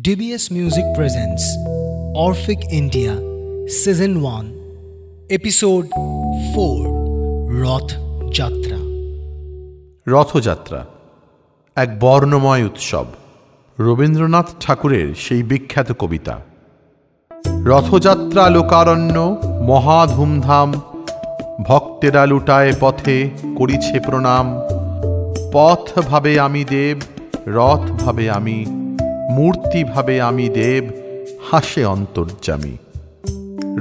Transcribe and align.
DBS 0.00 0.50
Music 0.50 0.84
presents 0.96 1.44
Orphic 2.14 2.58
India 2.72 3.12
Season 3.68 4.22
1 4.22 4.46
Episode 5.30 5.88
4 6.54 6.86
Rath 7.62 7.92
Yatra 8.34 8.78
Rathyatra, 10.08 10.86
এক 11.76 12.00
বর্ণময় 12.00 12.64
উৎসব। 12.64 13.04
রবীন্দ্রনাথ 13.80 14.46
ঠাকুরের 14.60 15.14
সেই 15.14 15.42
বিখ্যাত 15.42 15.92
কবিতা। 15.98 16.38
রথযাত্রা 17.64 18.50
লোকারণ্য, 18.50 19.36
মহা 19.44 20.06
ধুমধাম, 20.06 20.72
ভক্তেরা 21.62 22.26
লুটায় 22.26 22.72
পথে 22.80 23.30
করিছে 23.56 24.00
প্রণাম। 24.00 24.60
পথ 25.52 25.98
ভাবে 25.98 26.40
আমি 26.40 26.64
দেব, 26.64 27.00
রথ 27.46 28.02
ভাবে 28.04 28.30
আমি 28.30 28.81
মূর্তি 29.36 29.80
ভাবে 29.84 30.14
আমি 30.20 30.46
দেব 30.48 30.84
হাসে 31.50 31.82
অন্তর্যামী। 31.84 32.74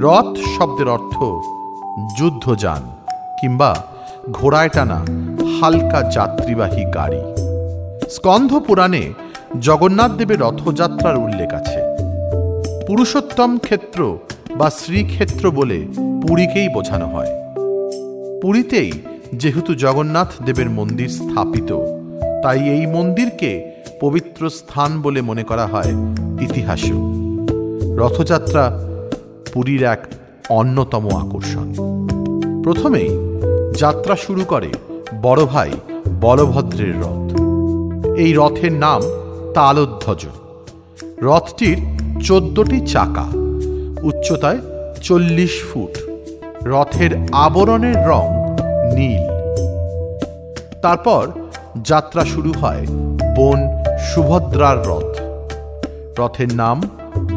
রথ 0.04 0.32
শব্দের 0.54 0.90
অর্থ 0.90 1.16
যুদ্ধযান 2.18 2.84
কিংবা 3.40 3.72
ঘোড়ায় 4.32 4.70
টানা 4.70 5.00
হালকা 5.56 6.00
যাত্রীবাহী 6.12 6.84
গাড়ি। 6.94 7.22
স্কন্ধ 8.10 8.52
পুরাণে 8.68 9.04
জগন্নাথ 9.62 10.12
দেবের 10.12 10.40
রথযাত্রার 10.40 11.18
উল্লেখ 11.18 11.52
আছে। 11.54 11.82
পুরুষোত্তম 12.88 13.52
ক্ষেত্র 13.58 14.00
বা 14.56 14.68
শ্রীক্ষেত্র 14.70 15.46
বলে 15.52 15.80
পুরীকেই 16.22 16.70
বোঝানো 16.70 17.08
হয়। 17.08 17.32
পুরীতেই 18.42 18.92
যেহেতু 19.34 19.72
জগন্নাথ 19.76 20.32
দেবের 20.46 20.70
মন্দির 20.70 21.10
স্থাপিত, 21.10 21.72
তাই 22.44 22.60
এই 22.76 22.86
মন্দিরকে 22.86 23.52
পবিত্র 24.02 24.50
স্থান 24.50 25.02
বলে 25.02 25.22
মনে 25.22 25.44
করা 25.44 25.68
হয় 25.68 25.92
ইতিহাসেও। 26.42 26.98
রথযাত্রা 27.98 28.80
পুরীর 29.54 29.84
এক 29.84 30.08
অন্যতম 30.50 31.10
আকর্ষণ। 31.10 31.74
প্রথমেই 32.64 33.10
যাত্রা 33.78 34.16
শুরু 34.16 34.46
করে 34.46 34.70
বড় 35.22 35.46
ভাই 35.46 35.72
বলভদ্রের 36.22 36.94
রথ। 37.00 37.40
এই 38.18 38.34
রথের 38.34 38.72
নাম 38.72 39.02
তালধ্বজ। 39.54 40.26
রথটির 41.22 41.78
চোদ্দটি 42.24 42.88
চাকা, 42.88 43.26
উচ্চতায় 44.04 44.60
চল্লিশ 45.02 45.64
ফুট। 45.74 45.98
রথের 46.68 47.12
আবরণের 47.32 47.96
রং 47.96 48.26
নীল। 48.96 49.28
তারপর 50.82 51.28
যাত্রা 51.84 52.26
শুরু 52.26 52.52
হয় 52.52 52.86
বোন 53.36 53.81
সুভদ্রার 54.02 54.88
রথ। 54.88 55.20
রথের 56.20 56.54
নাম 56.54 56.82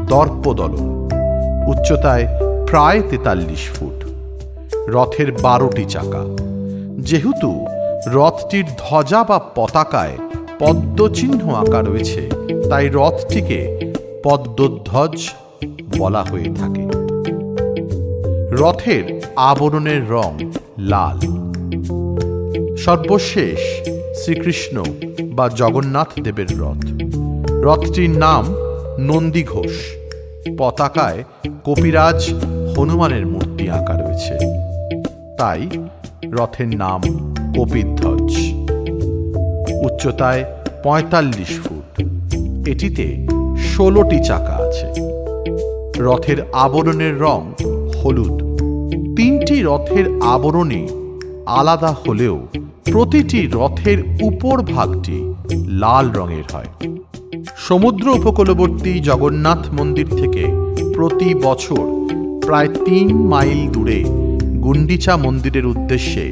দর্পদলন। 0.08 1.08
উচ্চতায় 1.66 2.26
প্রায় 2.66 3.02
তেতাল্লিশ 3.10 3.68
ফুট। 3.68 4.04
রথের 4.88 5.32
বারোটি 5.32 5.84
চাকা। 5.84 6.24
যেহেতু 6.98 7.66
রথটির 8.06 8.64
ধ্বজা 8.78 9.24
বা 9.24 9.38
পতাকায় 9.54 10.18
পদ্মচিহ্ন 10.58 11.54
আঁকা 11.54 11.82
রয়েছে, 11.82 12.30
তাই 12.70 12.88
রথটিকে 12.92 13.92
পদ্মধ্বজ 14.22 15.30
বলা 15.98 16.22
হয়ে 16.22 16.44
থাকে। 16.44 16.88
রথের 18.50 19.22
আবরণের 19.36 20.10
রং 20.10 20.50
লাল। 20.78 21.20
সর্বশেষ 22.77 23.89
শ্রীকৃষ্ণ 24.14 24.85
বা 25.25 25.48
জগন্নাথ 25.48 26.20
দেবের 26.20 26.47
রথ। 26.58 26.86
রথটির 27.51 28.11
নাম 28.11 28.55
নন্দী 28.98 29.42
ঘোষ। 29.42 29.80
পতাকায় 30.58 31.25
কপিরাজ 31.64 32.35
হনুমানের 32.79 33.27
মূর্তি 33.27 33.70
আঁকা 33.70 33.92
রয়েছে। 33.92 34.39
তাই 35.39 35.69
রথের 36.25 36.77
নাম 36.77 37.01
কপিধ্বজ। 37.58 38.36
উচ্চতায় 39.85 40.45
পঁয়তাল্লিশ 40.83 41.61
ফুট। 41.61 42.02
এটিতে 42.69 43.27
ষোলোটি 43.58 44.25
চাকা 44.25 44.52
আছে। 44.52 44.86
রথের 46.02 46.36
আবরণের 46.52 47.20
রং 47.20 47.52
হলুদ। 48.05 48.42
তিনটি 49.17 49.63
রথের 49.63 50.05
আবরণে 50.23 50.89
আলাদা 51.46 51.96
হলেও 52.08 52.46
প্রতিটি 52.84 53.48
রথের 53.52 53.98
উপর 54.22 54.62
ভাগটি 54.62 55.34
লাল 55.68 56.11
রঙের 56.11 56.45
হয়। 56.52 56.70
সমুদ্র 57.56 58.06
উপকূলবর্তী 58.08 59.00
জগন্নাথ 59.00 59.68
মন্দির 59.72 60.06
থেকে 60.06 60.45
প্রতি 60.95 61.34
বছর 61.34 61.84
প্রায় 62.46 62.68
তিন 62.68 63.06
মাইল 63.28 63.68
দূরে 63.72 64.05
গুন্ডিচা 64.62 65.17
মন্দিরের 65.17 65.67
উদ্দেশ্যে 65.67 66.24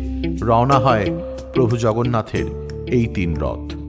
রওনা 0.43 0.79
হয় 0.79 1.07
প্রভু 1.55 1.77
জগন্নাথের 1.77 2.47
এই 2.87 3.07
তিন 3.07 3.37
রথ। 3.37 3.82